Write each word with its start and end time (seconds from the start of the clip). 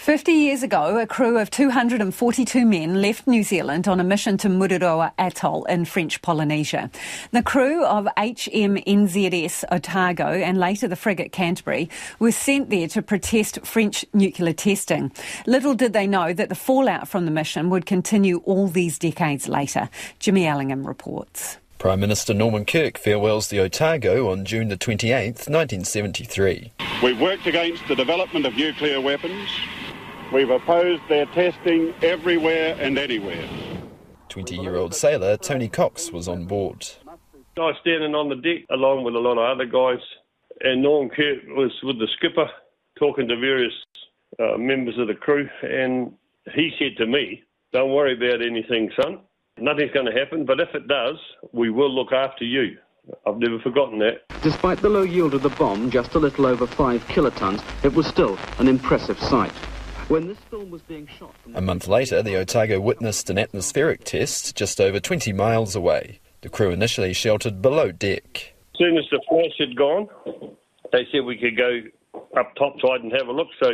50 0.00 0.32
years 0.32 0.62
ago, 0.62 0.98
a 0.98 1.06
crew 1.06 1.36
of 1.36 1.50
242 1.50 2.64
men 2.64 3.02
left 3.02 3.26
New 3.26 3.42
Zealand 3.42 3.86
on 3.86 4.00
a 4.00 4.02
mission 4.02 4.38
to 4.38 4.48
Mururoa 4.48 5.12
Atoll 5.18 5.66
in 5.66 5.84
French 5.84 6.22
Polynesia. 6.22 6.90
The 7.32 7.42
crew 7.42 7.84
of 7.84 8.06
HMNZS 8.16 9.64
Otago 9.70 10.24
and 10.24 10.56
later 10.56 10.88
the 10.88 10.96
frigate 10.96 11.32
Canterbury 11.32 11.90
were 12.18 12.32
sent 12.32 12.70
there 12.70 12.88
to 12.88 13.02
protest 13.02 13.58
French 13.62 14.06
nuclear 14.14 14.54
testing. 14.54 15.12
Little 15.46 15.74
did 15.74 15.92
they 15.92 16.06
know 16.06 16.32
that 16.32 16.48
the 16.48 16.54
fallout 16.54 17.06
from 17.06 17.26
the 17.26 17.30
mission 17.30 17.68
would 17.68 17.84
continue 17.84 18.38
all 18.46 18.68
these 18.68 18.98
decades 18.98 19.48
later. 19.48 19.90
Jimmy 20.18 20.46
Ellingham 20.46 20.86
reports. 20.86 21.58
Prime 21.76 22.00
Minister 22.00 22.32
Norman 22.32 22.64
Kirk 22.64 22.96
farewells 22.96 23.48
the 23.48 23.60
Otago 23.60 24.30
on 24.30 24.46
June 24.46 24.68
the 24.68 24.78
28th, 24.78 25.48
1973. 25.48 26.72
We've 27.02 27.20
worked 27.20 27.46
against 27.46 27.86
the 27.86 27.94
development 27.94 28.46
of 28.46 28.54
nuclear 28.54 29.00
weapons. 29.00 29.48
We've 30.32 30.50
opposed 30.50 31.02
their 31.08 31.26
testing 31.26 31.92
everywhere 32.02 32.76
and 32.78 32.96
anywhere. 32.98 33.48
20 34.28 34.56
year 34.58 34.76
old 34.76 34.94
sailor 34.94 35.36
Tony 35.36 35.68
Cox 35.68 36.12
was 36.12 36.28
on 36.28 36.46
board. 36.46 36.86
I 37.08 37.62
was 37.62 37.74
standing 37.80 38.14
on 38.14 38.28
the 38.28 38.36
deck 38.36 38.64
along 38.70 39.02
with 39.02 39.16
a 39.16 39.18
lot 39.18 39.38
of 39.38 39.56
other 39.56 39.66
guys, 39.66 39.98
and 40.60 40.82
Norm 40.82 41.08
Kirk 41.08 41.38
was 41.48 41.72
with 41.82 41.98
the 41.98 42.06
skipper 42.16 42.48
talking 42.96 43.26
to 43.26 43.36
various 43.36 43.72
uh, 44.38 44.56
members 44.56 44.96
of 44.98 45.08
the 45.08 45.14
crew, 45.14 45.48
and 45.62 46.12
he 46.54 46.70
said 46.78 46.96
to 46.98 47.06
me, 47.06 47.42
Don't 47.72 47.90
worry 47.90 48.14
about 48.14 48.40
anything, 48.40 48.88
son. 49.02 49.18
Nothing's 49.58 49.90
going 49.90 50.06
to 50.06 50.16
happen, 50.16 50.44
but 50.44 50.60
if 50.60 50.72
it 50.74 50.86
does, 50.86 51.16
we 51.52 51.70
will 51.70 51.92
look 51.92 52.12
after 52.12 52.44
you. 52.44 52.78
I've 53.26 53.38
never 53.38 53.58
forgotten 53.58 53.98
that. 53.98 54.22
Despite 54.42 54.78
the 54.78 54.88
low 54.88 55.02
yield 55.02 55.34
of 55.34 55.42
the 55.42 55.50
bomb, 55.50 55.90
just 55.90 56.14
a 56.14 56.20
little 56.20 56.46
over 56.46 56.68
five 56.68 57.04
kilotons, 57.08 57.62
it 57.84 57.92
was 57.92 58.06
still 58.06 58.38
an 58.58 58.68
impressive 58.68 59.18
sight. 59.18 59.52
When 60.10 60.26
this 60.26 60.38
film 60.50 60.72
was 60.72 60.82
being 60.82 61.06
shot... 61.06 61.32
A 61.54 61.60
month 61.60 61.86
later, 61.86 62.20
the 62.20 62.34
Otago 62.34 62.80
witnessed 62.80 63.30
an 63.30 63.38
atmospheric 63.38 64.02
test 64.02 64.56
just 64.56 64.80
over 64.80 64.98
20 64.98 65.32
miles 65.32 65.76
away. 65.76 66.18
The 66.40 66.48
crew 66.48 66.70
initially 66.70 67.12
sheltered 67.12 67.62
below 67.62 67.92
deck. 67.92 68.54
As 68.74 68.78
soon 68.78 68.98
as 68.98 69.04
the 69.12 69.20
flash 69.28 69.54
had 69.60 69.76
gone, 69.76 70.08
they 70.90 71.06
said 71.12 71.20
we 71.24 71.38
could 71.38 71.56
go 71.56 71.82
up 72.36 72.52
topside 72.56 73.02
and 73.04 73.12
have 73.12 73.28
a 73.28 73.32
look. 73.32 73.46
So 73.62 73.70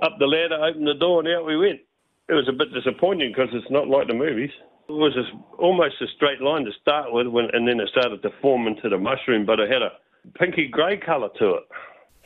up 0.00 0.12
the 0.20 0.26
ladder, 0.26 0.62
opened 0.62 0.86
the 0.86 0.94
door, 0.94 1.26
and 1.26 1.28
out 1.28 1.44
we 1.44 1.56
went. 1.56 1.80
It 2.28 2.34
was 2.34 2.48
a 2.48 2.52
bit 2.52 2.72
disappointing 2.72 3.32
because 3.34 3.52
it's 3.52 3.68
not 3.68 3.88
like 3.88 4.06
the 4.06 4.14
movies. 4.14 4.52
It 4.88 4.92
was 4.92 5.18
almost 5.58 5.96
a 6.00 6.06
straight 6.14 6.40
line 6.40 6.66
to 6.66 6.72
start 6.80 7.12
with, 7.12 7.26
when, 7.26 7.48
and 7.52 7.66
then 7.66 7.80
it 7.80 7.88
started 7.88 8.22
to 8.22 8.30
form 8.40 8.68
into 8.68 8.88
the 8.88 8.98
mushroom, 8.98 9.44
but 9.44 9.58
it 9.58 9.68
had 9.68 9.82
a 9.82 9.90
pinky 10.38 10.68
grey 10.68 10.98
colour 10.98 11.30
to 11.40 11.54
it. 11.54 11.64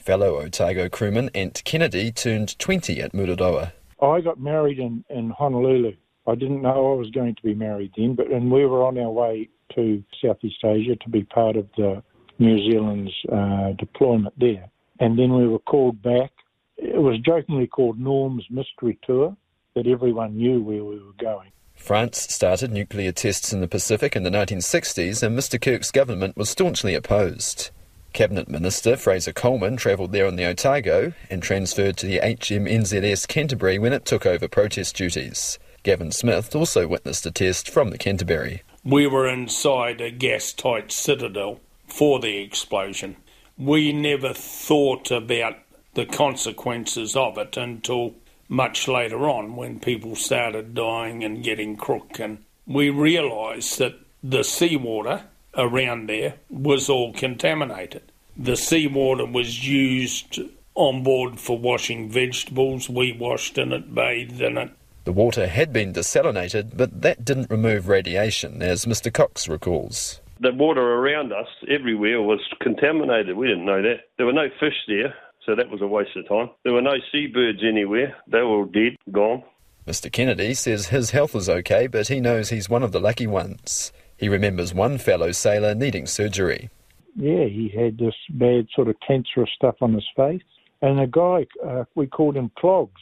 Fellow 0.05 0.37
Otago 0.37 0.91
crewman 0.91 1.31
Ant 1.35 1.63
Kennedy 1.65 2.13
turned 2.13 2.59
20 2.59 3.01
at 3.01 3.13
Mururoa. 3.13 3.73
I 4.03 4.21
got 4.21 4.39
married 4.39 4.79
in, 4.79 5.03
in 5.09 5.31
Honolulu. 5.31 5.95
I 6.27 6.35
didn't 6.35 6.61
know 6.61 6.93
I 6.93 6.95
was 6.95 7.09
going 7.09 7.35
to 7.35 7.43
be 7.43 7.55
married 7.55 7.93
then, 7.97 8.15
but 8.15 8.31
and 8.31 8.53
we 8.53 8.67
were 8.67 8.85
on 8.85 8.99
our 8.99 9.11
way 9.11 9.49
to 9.75 10.05
Southeast 10.23 10.63
Asia 10.63 10.97
to 10.97 11.09
be 11.09 11.25
part 11.25 11.57
of 11.57 11.67
the 11.79 12.03
New 12.39 12.71
Zealand's 12.71 13.15
uh, 13.33 13.73
deployment 13.79 14.39
there. 14.39 14.69
And 15.01 15.19
then 15.19 15.33
we 15.33 15.49
were 15.49 15.59
called 15.61 16.03
back. 16.03 16.33
It 16.77 17.01
was 17.01 17.19
jokingly 17.21 17.67
called 17.67 17.99
Norm's 17.99 18.45
Mystery 18.51 18.99
Tour, 19.07 19.35
that 19.75 19.87
everyone 19.87 20.37
knew 20.37 20.61
where 20.61 20.85
we 20.85 20.97
were 20.97 21.15
going. 21.19 21.51
France 21.75 22.19
started 22.31 22.71
nuclear 22.71 23.11
tests 23.11 23.55
in 23.55 23.63
the 23.63 23.69
Pacific 23.69 24.15
in 24.15 24.23
the 24.23 24.31
1960s, 24.31 25.23
and 25.23 25.39
Mr. 25.39 25.59
Kirk's 25.59 25.91
government 25.91 26.37
was 26.37 26.51
staunchly 26.51 26.95
opposed. 26.95 27.71
Cabinet 28.15 28.49
Minister 28.49 28.97
Fraser 28.97 29.33
Colman 29.33 29.77
travelled 29.77 30.13
there 30.13 30.29
on 30.29 30.37
the 30.37 30.47
Otago 30.47 31.13
and 31.29 31.43
transferred 31.43 31.97
to 31.97 32.07
the 32.07 32.21
HMNZS 32.21 33.27
Canterbury 33.27 33.77
when 33.77 33.93
it 33.93 34.05
took 34.05 34.25
over 34.25 34.47
protest 34.47 34.97
duties. 34.97 35.59
Gavin 35.83 36.13
Smith 36.13 36.55
also 36.55 36.87
witnessed 36.87 37.27
a 37.27 37.33
test 37.33 37.69
from 37.69 37.91
the 37.91 37.99
Canterbury. 37.99 38.63
We 38.85 39.09
were 39.09 39.27
inside 39.27 40.01
a 40.01 40.13
gas 40.13 40.53
tight 40.53 40.93
citadel 40.93 41.59
for 41.89 42.21
the 42.21 42.39
explosion. 42.39 43.17
We 43.59 43.93
never 43.93 44.33
thought 44.33 45.11
about 45.11 45.59
the 45.95 46.07
consequences 46.07 47.17
of 47.17 47.37
it 47.37 47.57
until 47.57 48.15
much 48.49 48.87
later 48.87 49.29
on 49.29 49.57
when 49.57 49.81
people 49.81 50.15
started 50.15 50.75
dying 50.75 51.25
and 51.25 51.43
getting 51.43 51.77
crook 51.77 52.21
and 52.21 52.39
we 52.65 52.91
realised 52.91 53.79
that 53.81 53.95
the 54.23 54.45
seawater 54.45 55.25
around 55.57 56.09
there 56.09 56.35
was 56.49 56.89
all 56.89 57.13
contaminated. 57.13 58.03
The 58.37 58.57
seawater 58.57 59.27
was 59.27 59.67
used 59.67 60.41
on 60.75 61.03
board 61.03 61.39
for 61.39 61.59
washing 61.59 62.11
vegetables. 62.11 62.89
We 62.89 63.13
washed 63.13 63.59
in 63.59 63.73
it, 63.73 63.95
bathed 63.95 64.41
in 64.41 64.59
it. 64.59 64.71
The 65.05 65.13
water 65.13 65.47
had 65.47 65.73
been 65.73 65.93
desalinated, 65.93 66.77
but 66.77 67.03
that 67.03 67.25
didn't 67.25 67.51
remove 67.51 67.89
radiation, 67.89 68.63
as 68.63 68.87
Mr. 68.87 69.13
Cox 69.13 69.49
recalls. 69.49 70.21
The 70.41 70.53
water 70.53 70.81
around 70.81 71.33
us 71.33 71.47
everywhere 71.69 72.23
was 72.23 72.41
contaminated. 72.61 73.37
We 73.37 73.47
didn't 73.47 73.67
know 73.67 73.83
that. 73.83 74.01
There 74.17 74.27
were 74.27 74.33
no 74.33 74.49
fish 74.59 74.75
there, 74.89 75.15
so 75.45 75.55
that 75.55 75.71
was 75.71 75.83
a 75.83 75.87
waste 75.87 76.17
of 76.17 76.27
time. 76.27 76.51
There 76.65 76.73
were 76.73 76.83
no 76.83 76.97
seabirds 77.13 77.61
anywhere. 77.63 78.17
They 78.27 78.39
were 78.39 78.45
all 78.45 78.65
dead, 78.65 78.97
gone. 79.13 79.43
Mr. 79.87 80.11
Kennedy 80.11 80.55
says 80.55 80.89
his 80.89 81.11
health 81.11 81.35
is 81.35 81.49
okay, 81.49 81.87
but 81.87 82.09
he 82.09 82.19
knows 82.19 82.49
he's 82.49 82.71
one 82.71 82.83
of 82.83 82.93
the 82.93 83.01
lucky 83.01 83.27
ones. 83.27 83.93
He 84.17 84.29
remembers 84.29 84.73
one 84.73 84.99
fellow 84.99 85.33
sailor 85.33 85.75
needing 85.75 86.07
surgery. 86.07 86.71
Yeah, 87.17 87.45
he 87.45 87.73
had 87.75 87.99
this 87.99 88.15
bad 88.31 88.67
sort 88.75 88.89
of 88.89 88.97
cancerous 89.07 89.51
stuff 89.55 89.77
on 89.81 89.95
his 89.95 90.07
face. 90.17 90.43
And 90.83 91.01
a 91.01 91.07
guy, 91.07 91.47
uh, 91.65 91.85
we 91.95 92.07
called 92.07 92.37
him 92.37 92.51
Clogs, 92.59 93.01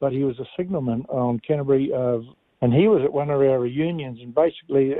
but 0.00 0.12
he 0.12 0.24
was 0.24 0.38
a 0.38 0.46
signalman 0.56 1.04
on 1.08 1.40
Canterbury, 1.40 1.92
uh, 1.94 2.18
and 2.60 2.72
he 2.72 2.88
was 2.88 3.02
at 3.04 3.12
one 3.12 3.30
of 3.30 3.40
our 3.40 3.60
reunions, 3.60 4.18
and 4.20 4.34
basically 4.34 4.94
uh, 4.94 4.98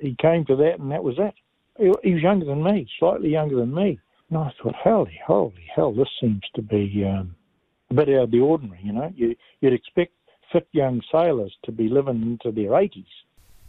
he 0.00 0.16
came 0.20 0.44
to 0.46 0.56
that, 0.56 0.78
and 0.78 0.90
that 0.90 1.02
was 1.02 1.16
it. 1.18 1.34
He, 1.78 1.92
he 2.02 2.14
was 2.14 2.22
younger 2.22 2.46
than 2.46 2.62
me, 2.62 2.88
slightly 2.98 3.30
younger 3.30 3.56
than 3.56 3.74
me. 3.74 3.98
And 4.28 4.38
I 4.38 4.52
thought, 4.62 4.74
holy, 4.74 5.18
holy 5.26 5.68
hell, 5.74 5.92
this 5.92 6.08
seems 6.20 6.42
to 6.54 6.62
be 6.62 7.04
um, 7.04 7.34
a 7.90 7.94
bit 7.94 8.08
out 8.10 8.24
of 8.24 8.30
the 8.30 8.40
ordinary, 8.40 8.80
you 8.82 8.92
know. 8.92 9.12
You, 9.14 9.34
you'd 9.60 9.72
expect 9.72 10.12
fit 10.52 10.68
young 10.72 11.00
sailors 11.10 11.56
to 11.64 11.72
be 11.72 11.88
living 11.88 12.22
into 12.22 12.54
their 12.54 12.70
80s. 12.70 13.04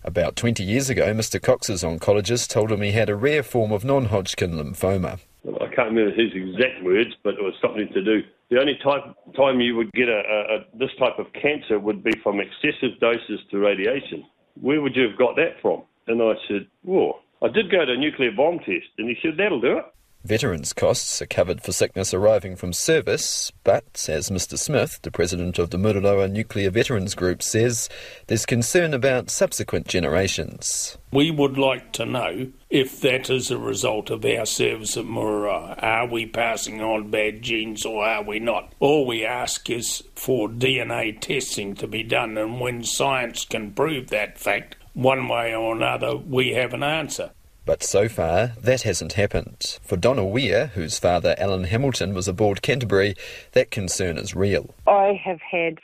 About 0.03 0.35
20 0.35 0.63
years 0.63 0.89
ago, 0.89 1.13
Mr. 1.13 1.39
Cox's 1.39 1.83
oncologist 1.83 2.49
told 2.49 2.71
him 2.71 2.81
he 2.81 2.91
had 2.91 3.09
a 3.09 3.15
rare 3.15 3.43
form 3.43 3.71
of 3.71 3.85
non 3.85 4.05
Hodgkin 4.05 4.53
lymphoma. 4.53 5.19
I 5.45 5.67
can't 5.75 5.93
remember 5.93 6.11
his 6.11 6.31
exact 6.33 6.83
words, 6.83 7.11
but 7.23 7.35
it 7.35 7.43
was 7.43 7.53
something 7.61 7.87
to 7.93 8.03
do. 8.03 8.21
The 8.49 8.59
only 8.59 8.77
type, 8.83 9.03
time 9.35 9.61
you 9.61 9.75
would 9.75 9.91
get 9.93 10.09
a, 10.09 10.21
a, 10.21 10.55
a, 10.55 10.77
this 10.77 10.89
type 10.99 11.19
of 11.19 11.27
cancer 11.33 11.79
would 11.79 12.03
be 12.03 12.11
from 12.23 12.39
excessive 12.39 12.99
doses 12.99 13.39
to 13.51 13.59
radiation. 13.59 14.25
Where 14.59 14.81
would 14.81 14.95
you 14.95 15.07
have 15.07 15.17
got 15.17 15.35
that 15.35 15.61
from? 15.61 15.83
And 16.07 16.21
I 16.21 16.33
said, 16.47 16.67
Well, 16.83 17.19
I 17.43 17.47
did 17.47 17.71
go 17.71 17.85
to 17.85 17.93
a 17.93 17.97
nuclear 17.97 18.31
bomb 18.31 18.57
test. 18.59 18.89
And 18.97 19.07
he 19.07 19.15
said, 19.21 19.37
That'll 19.37 19.61
do 19.61 19.77
it. 19.77 19.85
Veterans' 20.23 20.71
costs 20.71 21.19
are 21.19 21.25
covered 21.25 21.63
for 21.63 21.71
sickness 21.71 22.13
arriving 22.13 22.55
from 22.55 22.73
service, 22.73 23.51
but 23.63 24.05
as 24.07 24.29
Mr. 24.29 24.55
Smith, 24.55 24.99
the 25.01 25.09
president 25.09 25.57
of 25.57 25.71
the 25.71 25.77
Mururoa 25.77 26.31
Nuclear 26.31 26.69
Veterans 26.69 27.15
Group, 27.15 27.41
says, 27.41 27.89
there's 28.27 28.45
concern 28.45 28.93
about 28.93 29.31
subsequent 29.31 29.87
generations. 29.87 30.95
We 31.11 31.31
would 31.31 31.57
like 31.57 31.91
to 31.93 32.05
know 32.05 32.51
if 32.69 33.01
that 33.01 33.31
is 33.31 33.49
a 33.49 33.57
result 33.57 34.11
of 34.11 34.23
our 34.23 34.45
service 34.45 34.95
at 34.95 35.05
Mururoa. 35.05 35.81
Are 35.81 36.07
we 36.07 36.27
passing 36.27 36.81
on 36.81 37.09
bad 37.09 37.41
genes 37.41 37.83
or 37.83 38.05
are 38.05 38.23
we 38.23 38.37
not? 38.37 38.73
All 38.79 39.07
we 39.07 39.25
ask 39.25 39.71
is 39.71 40.03
for 40.13 40.47
DNA 40.47 41.19
testing 41.19 41.73
to 41.75 41.87
be 41.87 42.03
done, 42.03 42.37
and 42.37 42.61
when 42.61 42.83
science 42.83 43.43
can 43.43 43.71
prove 43.71 44.09
that 44.09 44.37
fact, 44.37 44.75
one 44.93 45.27
way 45.27 45.55
or 45.55 45.75
another, 45.75 46.15
we 46.15 46.49
have 46.51 46.75
an 46.75 46.83
answer. 46.83 47.31
But 47.65 47.83
so 47.83 48.09
far, 48.09 48.53
that 48.61 48.81
hasn't 48.81 49.13
happened. 49.13 49.77
For 49.83 49.95
Donna 49.95 50.25
Weir, 50.25 50.67
whose 50.67 50.97
father 50.97 51.35
Alan 51.37 51.65
Hamilton 51.65 52.13
was 52.13 52.27
aboard 52.27 52.61
Canterbury, 52.61 53.15
that 53.51 53.69
concern 53.69 54.17
is 54.17 54.35
real. 54.35 54.73
I 54.87 55.19
have 55.23 55.39
had 55.41 55.77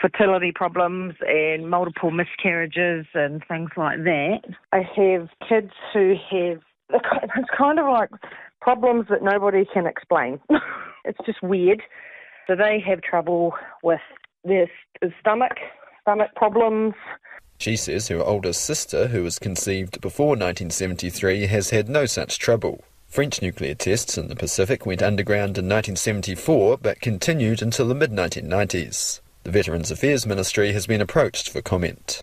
fertility 0.00 0.50
problems 0.54 1.14
and 1.26 1.68
multiple 1.68 2.10
miscarriages 2.10 3.06
and 3.14 3.42
things 3.46 3.70
like 3.76 3.98
that. 4.04 4.40
I 4.72 4.78
have 4.96 5.28
kids 5.46 5.72
who 5.92 6.14
have, 6.30 6.60
it's 6.90 7.50
kind 7.56 7.78
of 7.78 7.86
like 7.86 8.10
problems 8.62 9.06
that 9.10 9.22
nobody 9.22 9.66
can 9.72 9.86
explain. 9.86 10.40
it's 11.04 11.18
just 11.26 11.42
weird. 11.42 11.82
So 12.46 12.56
they 12.56 12.82
have 12.86 13.02
trouble 13.02 13.52
with 13.82 14.00
their 14.44 14.70
stomach, 15.20 15.58
stomach 16.02 16.34
problems. 16.34 16.94
She 17.60 17.76
says 17.76 18.08
her 18.08 18.24
older 18.24 18.54
sister, 18.54 19.08
who 19.08 19.22
was 19.22 19.38
conceived 19.38 20.00
before 20.00 20.28
1973, 20.28 21.46
has 21.48 21.68
had 21.68 21.90
no 21.90 22.06
such 22.06 22.38
trouble. 22.38 22.84
French 23.06 23.42
nuclear 23.42 23.74
tests 23.74 24.16
in 24.16 24.28
the 24.28 24.34
Pacific 24.34 24.86
went 24.86 25.02
underground 25.02 25.58
in 25.58 25.68
1974 25.68 26.78
but 26.78 27.02
continued 27.02 27.60
until 27.60 27.86
the 27.86 27.94
mid 27.94 28.12
1990s. 28.12 29.20
The 29.44 29.50
Veterans 29.50 29.90
Affairs 29.90 30.24
Ministry 30.24 30.72
has 30.72 30.86
been 30.86 31.02
approached 31.02 31.50
for 31.50 31.60
comment. 31.60 32.22